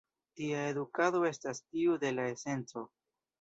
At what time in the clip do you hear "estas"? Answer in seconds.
1.31-1.61